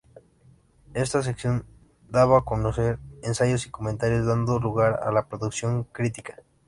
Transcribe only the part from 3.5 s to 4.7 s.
y comentarios, dando